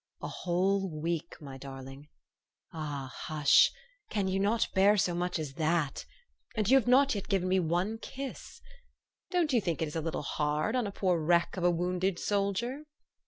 ''A 0.23 0.27
whole 0.27 0.89
week, 0.89 1.35
my 1.39 1.59
darling. 1.59 2.07
Ah, 2.73 3.13
hush! 3.25 3.71
Can 4.09 4.27
you 4.27 4.39
not 4.39 4.67
bear 4.73 4.97
so 4.97 5.13
much 5.13 5.37
as 5.37 5.53
that? 5.57 6.05
And 6.55 6.67
you 6.67 6.75
have 6.75 6.87
not 6.87 7.09
THE 7.09 7.19
STORY 7.19 7.19
OF 7.19 7.25
AVIS. 7.25 7.41
205 7.41 7.49
yet 7.49 7.49
given 7.49 7.49
me 7.49 7.71
one 7.71 7.97
kiss. 8.31 8.61
Don't 9.29 9.53
you 9.53 9.61
think 9.61 9.79
it 9.83 9.87
is 9.87 9.95
a 9.95 10.01
little 10.01 10.23
hard 10.23 10.75
on 10.75 10.87
a 10.87 10.91
poor 10.91 11.19
wreck 11.21 11.55
of 11.55 11.63
a 11.63 11.69
wounded 11.69 12.17
soldier? 12.17 12.85